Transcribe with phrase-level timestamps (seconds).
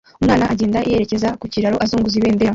[0.21, 2.49] Umwana ugenda yerekeza ku kiraro azunguza ibendera